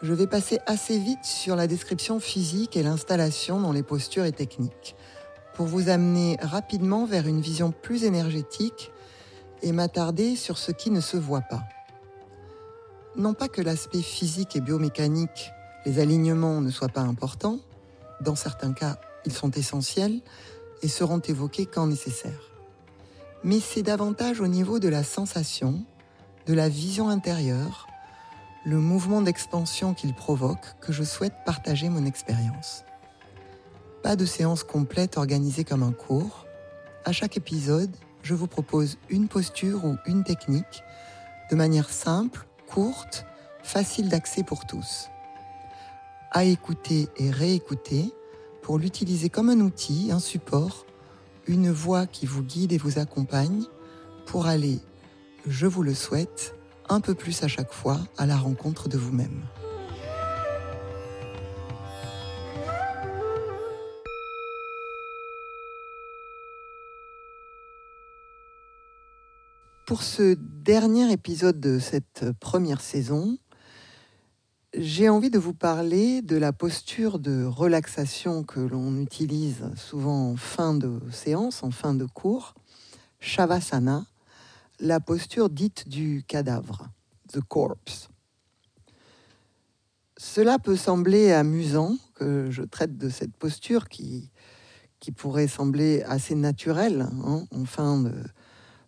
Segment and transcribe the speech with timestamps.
[0.00, 4.32] je vais passer assez vite sur la description physique et l'installation dans les postures et
[4.32, 4.94] techniques,
[5.54, 8.92] pour vous amener rapidement vers une vision plus énergétique
[9.62, 11.64] et m'attarder sur ce qui ne se voit pas.
[13.16, 15.50] Non pas que l'aspect physique et biomécanique,
[15.84, 17.58] les alignements ne soient pas importants,
[18.20, 20.20] dans certains cas ils sont essentiels
[20.82, 22.52] et seront évoqués quand nécessaire.
[23.42, 25.82] Mais c'est davantage au niveau de la sensation,
[26.46, 27.87] de la vision intérieure,
[28.64, 32.84] le mouvement d'expansion qu'il provoque que je souhaite partager mon expérience.
[34.02, 36.46] Pas de séance complète organisée comme un cours.
[37.04, 40.82] À chaque épisode, je vous propose une posture ou une technique
[41.50, 43.24] de manière simple, courte,
[43.62, 45.08] facile d'accès pour tous.
[46.30, 48.12] À écouter et réécouter
[48.62, 50.84] pour l'utiliser comme un outil, un support,
[51.46, 53.64] une voix qui vous guide et vous accompagne
[54.26, 54.80] pour aller,
[55.46, 56.57] je vous le souhaite,
[56.88, 59.42] un peu plus à chaque fois à la rencontre de vous-même.
[69.88, 73.38] Pour ce dernier épisode de cette première saison,
[74.76, 80.36] j'ai envie de vous parler de la posture de relaxation que l'on utilise souvent en
[80.36, 82.54] fin de séance, en fin de cours,
[83.18, 84.04] Shavasana,
[84.80, 86.88] la posture dite du cadavre,
[87.32, 88.08] the corpse.
[90.16, 94.30] Cela peut sembler amusant que je traite de cette posture qui,
[95.00, 98.02] qui pourrait sembler assez naturelle hein, en fin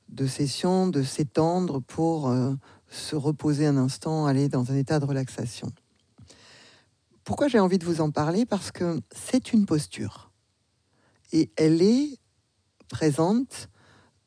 [0.09, 2.55] de, session, de s'étendre pour euh,
[2.89, 5.73] se reposer un instant, aller dans un état de relaxation.
[7.23, 8.45] Pourquoi j'ai envie de vous en parler?
[8.45, 10.33] Parce que c'est une posture.
[11.33, 12.19] Et elle est
[12.89, 13.69] présente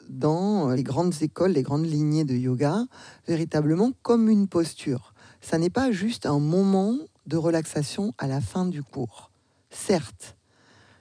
[0.10, 2.86] dans les grandes écoles, les grandes lignées de yoga,
[3.28, 5.14] véritablement comme une posture.
[5.42, 9.32] Ça n'est pas juste un moment de relaxation à la fin du cours.
[9.70, 10.36] Certes,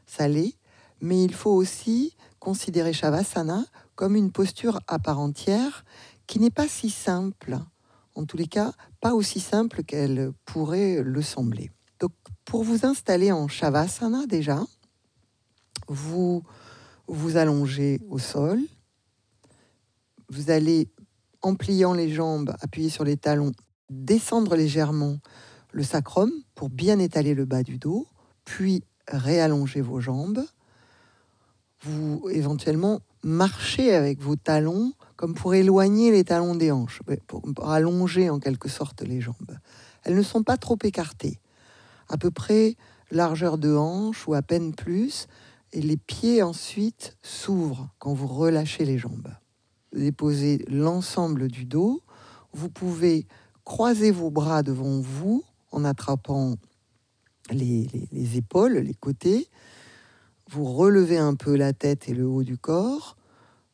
[0.06, 0.54] ça l'est,
[1.00, 3.64] mais il faut aussi considérer Shavasana
[3.94, 5.84] comme une posture à part entière
[6.26, 7.58] qui n'est pas si simple,
[8.14, 11.70] en tous les cas, pas aussi simple qu'elle pourrait le sembler.
[12.00, 12.12] Donc,
[12.44, 14.60] pour vous installer en Shavasana déjà,
[15.88, 16.42] vous
[17.06, 18.60] vous allongez au sol,
[20.32, 20.88] vous allez,
[21.43, 23.53] en pliant les jambes, appuyer sur les talons,
[23.91, 25.19] descendre légèrement
[25.72, 28.06] le sacrum pour bien étaler le bas du dos,
[28.44, 30.43] puis réallonger vos jambes.
[31.82, 38.31] Vous éventuellement marchez avec vos talons comme pour éloigner les talons des hanches, pour, allonger
[38.31, 39.59] en quelque sorte les jambes.
[40.03, 41.41] Elles ne sont pas trop écartées,
[42.09, 42.76] à peu près
[43.10, 45.26] largeur de hanche ou à peine plus,
[45.72, 49.28] et les pieds ensuite s'ouvrent quand vous relâchez les jambes
[49.94, 52.03] déposer l'ensemble du dos.
[52.53, 53.26] Vous pouvez
[53.64, 56.56] croiser vos bras devant vous en attrapant
[57.50, 57.88] les,
[58.36, 59.48] épaules, les côtés.
[60.50, 63.16] Vous relevez un peu la tête et le haut du corps.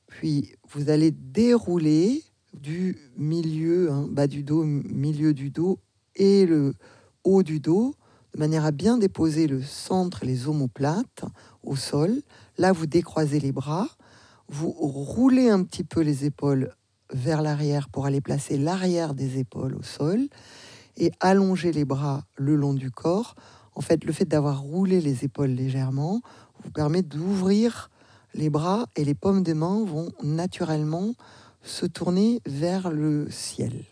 [0.07, 2.23] Puis vous allez dérouler
[2.55, 5.79] du milieu, hein, bas du dos, milieu du dos
[6.17, 6.75] et le
[7.25, 7.95] haut du dos,
[8.35, 11.25] de manière à bien déposer le centre, les omoplates
[11.63, 12.23] au sol.
[12.57, 13.89] Là, vous décroisez les bras
[14.49, 16.75] vous roulez un petit peu les épaules
[17.13, 20.29] vers l'arrière pour aller placer l'arrière des épaules au sol
[20.97, 23.35] et allonger les bras le long du corps.
[23.75, 26.21] En fait, le fait d'avoir roulé les épaules légèrement
[26.65, 27.91] vous permet d'ouvrir
[28.35, 31.15] les bras et les paumes des mains vont naturellement
[31.63, 33.85] se tourner vers le ciel.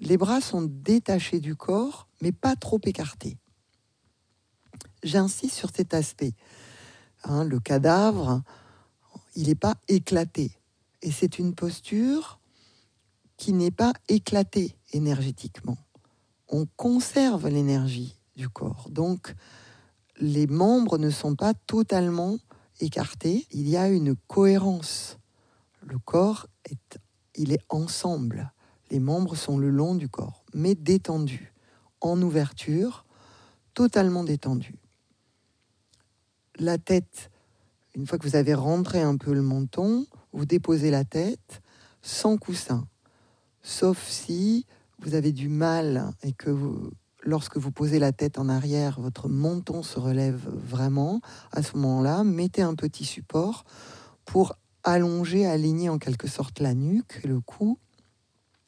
[0.00, 3.38] Les bras sont détachés du corps, mais pas trop écartés.
[5.02, 6.32] J'insiste sur cet aspect.
[7.24, 8.42] Hein, le cadavre,
[9.34, 10.52] il n'est pas éclaté.
[11.02, 12.40] Et c'est une posture
[13.36, 15.76] qui n'est pas éclatée énergétiquement.
[16.48, 18.88] On conserve l'énergie du corps.
[18.90, 19.34] Donc,
[20.18, 22.38] les membres ne sont pas totalement
[22.80, 23.46] écartés.
[23.50, 25.18] Il y a une cohérence.
[25.82, 26.98] Le corps, est,
[27.34, 28.52] il est ensemble.
[28.90, 31.52] Les membres sont le long du corps, mais détendus,
[32.00, 33.04] en ouverture,
[33.72, 34.76] totalement détendus.
[36.58, 37.30] La tête
[37.94, 41.62] une fois que vous avez rentré un peu le menton, vous déposez la tête
[42.02, 42.86] sans coussin.
[43.62, 44.66] Sauf si
[45.00, 46.50] vous avez du mal et que
[47.22, 51.20] lorsque vous posez la tête en arrière, votre menton se relève vraiment.
[51.52, 53.64] À ce moment-là, mettez un petit support
[54.24, 57.78] pour allonger, aligner en quelque sorte la nuque, le cou,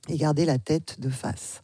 [0.09, 1.63] et garder la tête de face.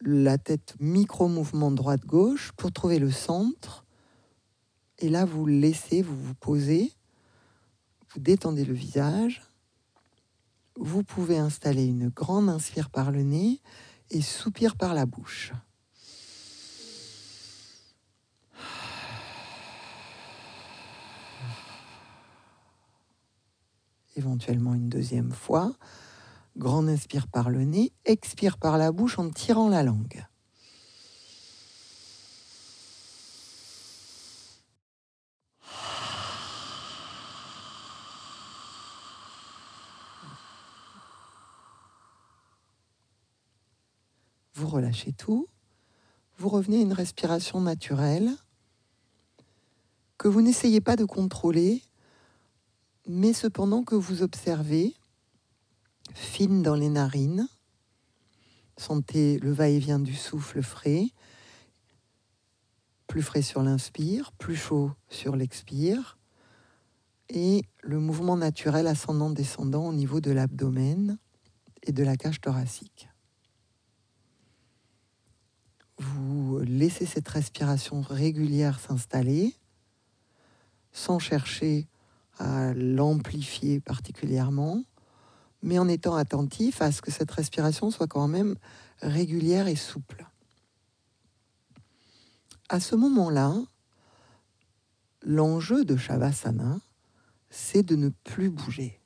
[0.00, 3.84] La tête micro-mouvement droite-gauche pour trouver le centre.
[5.00, 6.92] Et là, vous laissez, vous vous posez,
[8.12, 9.42] vous détendez le visage.
[10.76, 13.60] Vous pouvez installer une grande inspire par le nez
[14.10, 15.52] et soupir par la bouche.
[24.16, 25.72] Éventuellement une deuxième fois.
[26.58, 30.26] Grande inspire par le nez, expire par la bouche en tirant la langue.
[44.90, 45.46] Vous relâchez tout.
[46.38, 48.28] Vous revenez à une respiration naturelle
[50.18, 51.84] que vous n'essayez pas de contrôler,
[53.06, 54.96] mais cependant que vous observez,
[56.12, 57.48] fine dans les narines.
[58.76, 61.06] Sentez le va-et-vient du souffle frais,
[63.06, 66.18] plus frais sur l'inspire, plus chaud sur l'expire,
[67.28, 71.16] et le mouvement naturel ascendant-descendant au niveau de l'abdomen
[71.84, 73.09] et de la cage thoracique.
[76.00, 79.54] Vous laissez cette respiration régulière s'installer
[80.92, 81.88] sans chercher
[82.38, 84.82] à l'amplifier particulièrement,
[85.62, 88.56] mais en étant attentif à ce que cette respiration soit quand même
[89.02, 90.26] régulière et souple.
[92.70, 93.54] À ce moment-là,
[95.20, 96.80] l'enjeu de Shavasana,
[97.50, 98.98] c'est de ne plus bouger.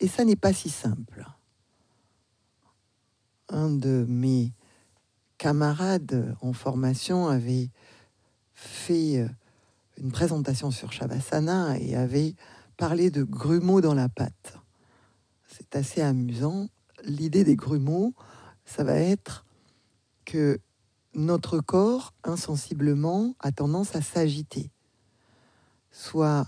[0.00, 1.24] Et ça n'est pas si simple.
[3.48, 4.52] Un de mes
[5.38, 7.70] camarade en formation avait
[8.54, 9.28] fait euh,
[9.98, 12.34] une présentation sur Shavasana et avait
[12.76, 14.58] parlé de grumeaux dans la pâte.
[15.46, 16.68] C'est assez amusant.
[17.04, 18.14] L'idée des grumeaux,
[18.64, 19.46] ça va être
[20.24, 20.58] que
[21.14, 24.70] notre corps, insensiblement, a tendance à s'agiter.
[25.90, 26.46] Soit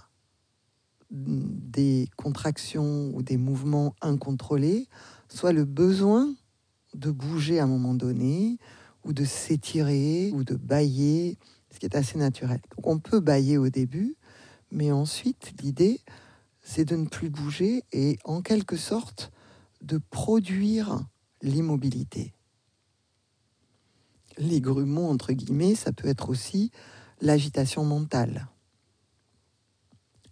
[1.10, 4.88] des contractions ou des mouvements incontrôlés,
[5.28, 6.34] soit le besoin
[6.94, 8.58] de bouger à un moment donné,
[9.08, 11.38] ou de s'étirer, ou de bailler,
[11.72, 12.60] ce qui est assez naturel.
[12.84, 14.16] On peut bailler au début,
[14.70, 16.02] mais ensuite l'idée,
[16.60, 19.32] c'est de ne plus bouger et en quelque sorte
[19.80, 21.00] de produire
[21.40, 22.34] l'immobilité.
[24.36, 26.70] Les grumeaux, entre guillemets, ça peut être aussi
[27.22, 28.48] l'agitation mentale.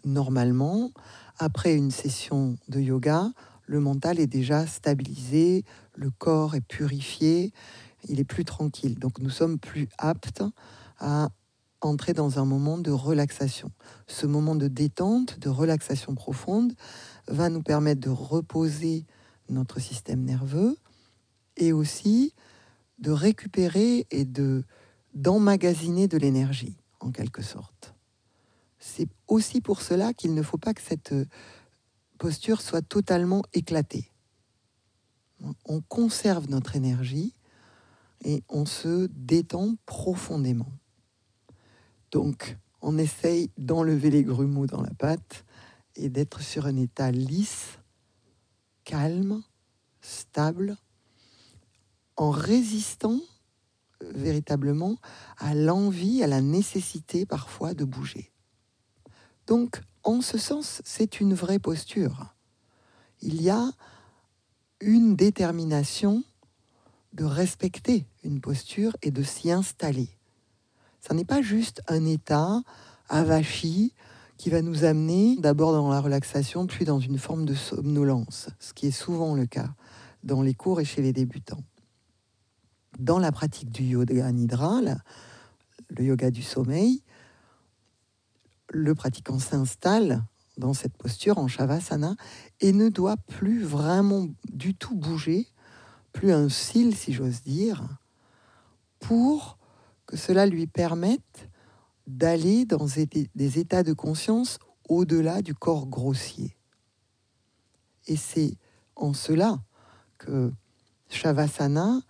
[0.05, 0.93] Normalement,
[1.39, 3.33] après une session de yoga,
[3.65, 5.65] le mental est déjà stabilisé,
[5.95, 7.53] le corps est purifié,
[8.05, 8.99] il est plus tranquille.
[8.99, 10.43] Donc nous sommes plus aptes
[10.99, 11.29] à
[11.81, 13.71] entrer dans un moment de relaxation.
[14.07, 16.75] Ce moment de détente, de relaxation profonde,
[17.29, 19.05] va nous permettre de reposer
[19.49, 20.77] notre système nerveux
[21.57, 22.35] et aussi
[22.99, 24.65] de récupérer et de
[25.15, 27.95] d'emmagasiner de l'énergie en quelque sorte.
[28.79, 31.15] C'est aussi pour cela qu'il ne faut pas que cette
[32.19, 34.13] posture soit totalement éclatée.
[35.65, 37.35] On conserve notre énergie
[38.25, 40.73] et on se détend profondément.
[42.11, 45.45] Donc, on essaye d'enlever les grumeaux dans la pâte
[45.97, 47.79] et d'être sur un état lisse,
[48.85, 49.43] calme,
[50.01, 50.77] stable,
[52.17, 53.21] en résistant
[54.03, 54.97] euh, véritablement
[55.39, 58.31] à l'envie, à la nécessité parfois de bouger.
[59.47, 62.35] Donc, en ce sens, c'est une vraie posture.
[63.21, 63.71] Il y a
[64.81, 66.23] une détermination
[67.17, 70.11] de respecter une posture et de s'y installer.
[71.01, 72.63] Ce n'est pas juste un état
[73.09, 73.95] avachi
[74.37, 78.75] qui va nous amener d'abord dans la relaxation, puis dans une forme de somnolence, ce
[78.75, 79.75] qui est souvent le cas
[80.25, 81.65] dans les cours et chez les débutants.
[82.99, 84.81] Dans la pratique du yoga nidra,
[85.89, 87.03] le yoga du sommeil,
[88.69, 90.23] le pratiquant s'installe
[90.59, 92.15] dans cette posture en shavasana
[92.61, 95.49] et ne doit plus vraiment du tout bouger,
[96.17, 97.87] plus un cil si j'ose dire,
[99.01, 99.59] pour
[100.07, 101.51] que cela lui permette
[102.07, 104.59] d'aller dans des états de conscience
[104.89, 106.57] au-delà du corps grossier.
[108.07, 108.57] Et c'est
[108.95, 109.59] en cela
[110.17, 110.51] que
[111.11, 112.01] Shavasana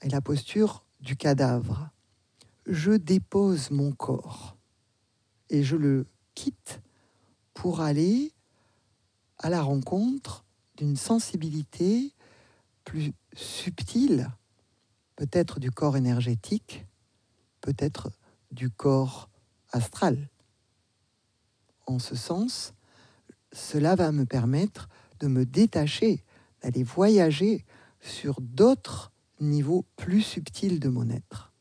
[0.00, 1.90] est la posture du cadavre.
[2.66, 4.56] Je dépose mon corps
[5.50, 6.80] et je le quitte
[7.54, 8.32] pour aller
[9.38, 10.44] à la rencontre
[10.76, 12.12] d'une sensibilité
[12.86, 14.30] plus subtile
[15.16, 16.86] peut-être du corps énergétique,
[17.60, 18.10] peut-être
[18.52, 19.28] du corps
[19.72, 20.30] astral.
[21.86, 22.74] En ce sens,
[23.52, 24.88] cela va me permettre
[25.18, 26.24] de me détacher,
[26.62, 27.64] d'aller voyager
[28.00, 31.52] sur d'autres niveaux plus subtils de mon être.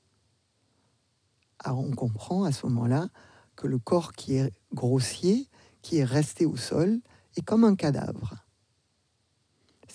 [1.59, 3.09] Alors on comprend à ce moment-là
[3.55, 5.49] que le corps qui est grossier,
[5.81, 6.99] qui est resté au sol,
[7.35, 8.44] est comme un cadavre.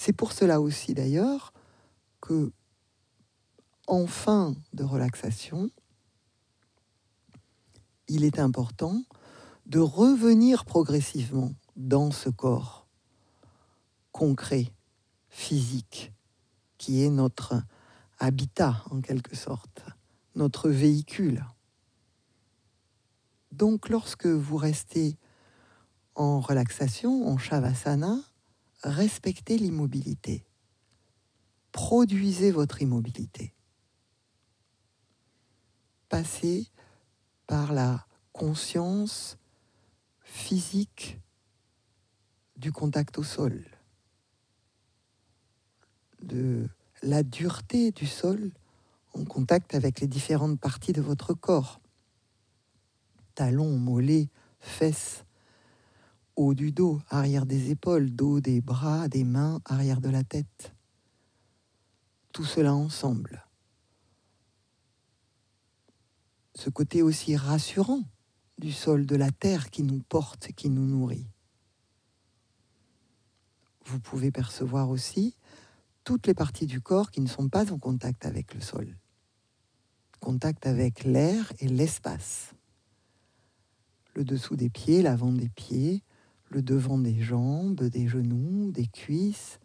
[0.03, 1.53] C'est pour cela aussi d'ailleurs
[2.23, 2.53] que,
[3.87, 5.69] en fin de relaxation,
[8.09, 9.03] il est important
[9.67, 12.87] de revenir progressivement dans ce corps
[14.11, 14.73] concret,
[15.29, 16.15] physique,
[16.79, 17.63] qui est notre
[18.19, 19.85] habitat en quelque sorte,
[20.35, 21.45] notre véhicule.
[23.53, 25.19] Donc lorsque vous restez
[26.15, 28.17] en relaxation, en shavasana,
[28.83, 30.45] respectez l'immobilité.
[31.73, 33.55] Produisez votre immobilité.
[36.09, 36.69] Passez
[37.47, 39.39] par la conscience
[40.23, 41.19] physique
[42.57, 43.65] du contact au sol,
[46.23, 46.69] de
[47.03, 48.53] la dureté du sol
[49.15, 51.81] en contact avec les différentes parties de votre corps.
[53.35, 55.25] Talons, mollets, fesses,
[56.55, 60.75] du dos, arrière des épaules, dos des bras, des mains, arrière de la tête.
[62.33, 63.47] Tout cela ensemble.
[66.55, 68.03] Ce côté aussi rassurant
[68.59, 71.29] du sol, de la terre qui nous porte, qui nous nourrit.
[73.87, 75.37] Vous pouvez percevoir aussi
[76.05, 78.97] toutes les parties du corps qui ne sont pas en contact avec le sol.
[80.21, 82.55] Contact avec l'air et l'espace.
[84.15, 86.03] Le dessous des pieds, l'avant des pieds,
[86.51, 89.61] le devant des jambes, des genoux, des cuisses,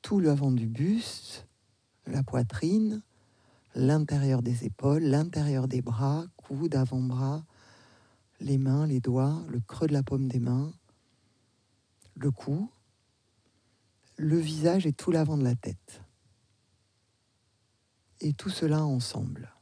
[0.00, 1.46] tout l'avant du buste,
[2.06, 3.02] la poitrine,
[3.74, 7.44] l'intérieur des épaules, l'intérieur des bras, coudes, avant-bras,
[8.40, 10.72] les mains, les doigts, le creux de la paume des mains,
[12.14, 12.70] le cou,
[14.16, 16.02] le visage et tout l'avant de la tête.
[18.20, 19.52] Et tout cela ensemble.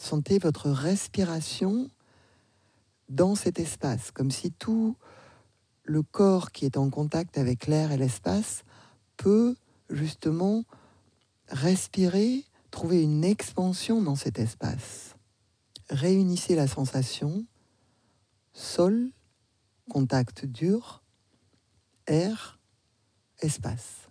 [0.00, 1.90] Sentez votre respiration
[3.08, 4.96] dans cet espace, comme si tout
[5.84, 8.64] le corps qui est en contact avec l'air et l'espace
[9.16, 9.56] peut
[9.90, 10.64] justement
[11.48, 15.16] respirer, trouver une expansion dans cet espace.
[15.88, 17.46] Réunissez la sensation
[18.52, 19.12] sol,
[19.88, 21.02] contact dur,
[22.06, 22.58] air,
[23.40, 24.08] espace.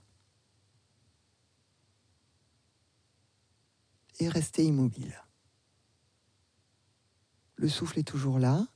[4.19, 5.21] Et restez immobile.
[7.55, 8.67] Le souffle est toujours là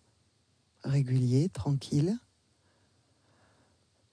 [0.83, 2.17] régulier, tranquille.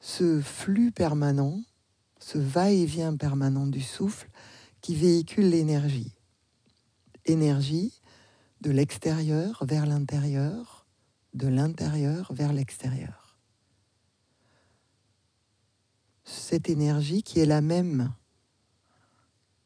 [0.01, 1.63] Ce flux permanent,
[2.19, 4.31] ce va-et-vient permanent du souffle
[4.81, 6.15] qui véhicule l'énergie.
[7.25, 8.01] Énergie
[8.61, 10.87] de l'extérieur vers l'intérieur,
[11.35, 13.39] de l'intérieur vers l'extérieur.
[16.25, 18.13] Cette énergie qui est la même,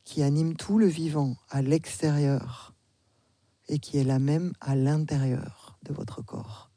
[0.05, 2.75] qui anime tout le vivant à l'extérieur
[3.69, 6.72] et qui est la même à l'intérieur de votre corps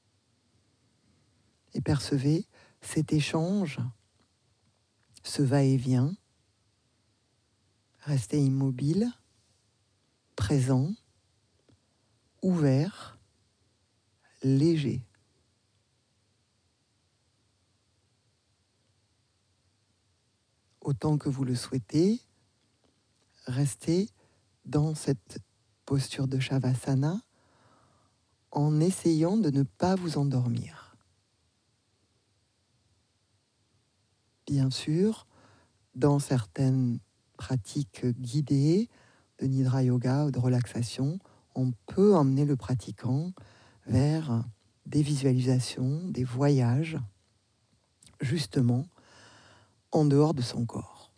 [1.75, 2.47] et percevez
[2.81, 3.79] cet échange,
[5.23, 6.15] ce va-et-vient.
[7.99, 9.11] Restez immobile,
[10.35, 10.93] présent,
[12.41, 13.19] ouvert,
[14.41, 15.05] léger.
[20.81, 22.21] Autant que vous le souhaitez,
[23.47, 24.09] restez
[24.65, 25.39] dans cette
[25.85, 27.21] posture de Shavasana
[28.51, 30.84] en essayant de ne pas vous endormir.
[34.45, 35.27] Bien sûr,
[35.95, 36.99] dans certaines
[37.37, 38.89] pratiques guidées
[39.39, 41.19] de Nidra Yoga ou de relaxation,
[41.55, 43.31] on peut emmener le pratiquant
[43.87, 44.43] vers
[44.85, 46.97] des visualisations, des voyages,
[48.21, 48.87] justement,
[49.91, 51.11] en dehors de son corps.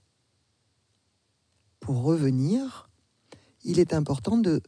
[1.80, 2.90] Pour revenir,
[3.64, 4.62] il est important de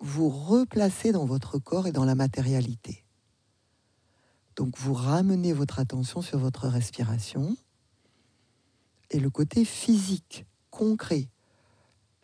[0.00, 3.04] vous replacer dans votre corps et dans la matérialité.
[4.58, 7.56] Donc vous ramenez votre attention sur votre respiration
[9.10, 11.28] et le côté physique, concret,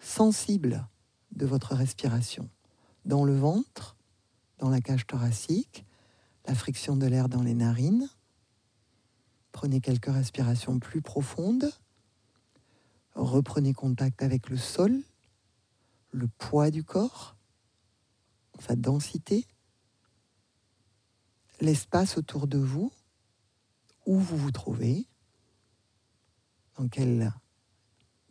[0.01, 0.85] sensible
[1.31, 2.51] de votre respiration.
[3.05, 3.97] Dans le ventre,
[4.59, 5.87] dans la cage thoracique,
[6.45, 8.11] la friction de l'air dans les narines.
[9.53, 11.71] Prenez quelques respirations plus profondes.
[13.15, 15.05] Reprenez contact avec le sol,
[16.11, 17.37] le poids du corps,
[18.59, 19.47] sa densité
[21.61, 22.93] l'espace autour de vous,
[24.07, 25.07] où vous vous trouvez,
[26.77, 27.33] dans quel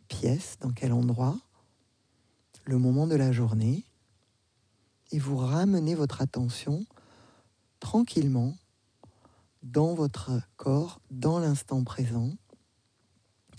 [0.08, 1.38] pièce, dans quel endroit,
[2.66, 3.84] le moment de la journée,
[5.10, 6.84] et vous ramenez votre attention
[7.80, 8.56] tranquillement
[9.62, 12.32] dans votre corps, dans l'instant présent,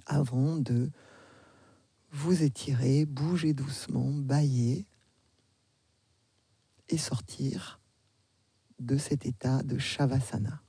[0.06, 0.92] avant de
[2.12, 4.86] vous étirer, bouger doucement, bailler
[6.90, 7.80] et sortir
[8.80, 10.62] de cet état de Shavasana.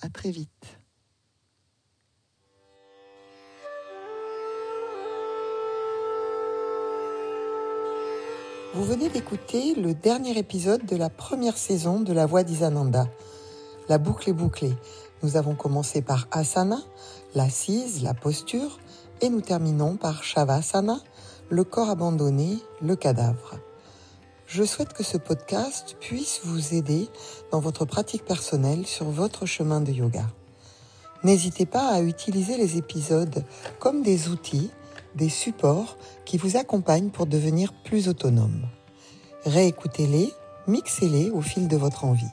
[0.00, 0.78] À très vite.
[8.74, 13.08] Vous venez d'écouter le dernier épisode de la première saison de La Voix d'Isananda.
[13.88, 14.74] La boucle est bouclée.
[15.22, 16.78] Nous avons commencé par Asana,
[17.34, 18.78] l'assise, la posture,
[19.20, 21.00] et nous terminons par Shavasana,
[21.50, 23.58] le corps abandonné, le cadavre.
[24.48, 27.10] Je souhaite que ce podcast puisse vous aider
[27.52, 30.24] dans votre pratique personnelle sur votre chemin de yoga.
[31.22, 33.44] N'hésitez pas à utiliser les épisodes
[33.78, 34.70] comme des outils
[35.14, 38.62] des supports qui vous accompagnent pour devenir plus autonome.
[39.44, 40.32] Réécoutez-les,
[40.66, 42.32] mixez-les au fil de votre envie.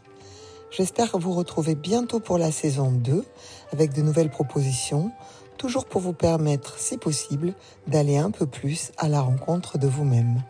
[0.71, 3.25] J'espère vous retrouver bientôt pour la saison 2
[3.73, 5.11] avec de nouvelles propositions,
[5.57, 7.55] toujours pour vous permettre, si possible,
[7.87, 10.41] d'aller un peu plus à la rencontre de vous-même.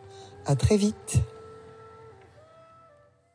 [0.46, 1.24] À très vite!